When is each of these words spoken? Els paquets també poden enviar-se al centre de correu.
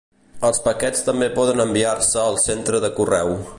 Els 0.47 0.59
paquets 0.67 1.05
també 1.09 1.27
poden 1.37 1.63
enviar-se 1.67 2.19
al 2.25 2.41
centre 2.47 2.85
de 2.87 2.93
correu. 3.01 3.35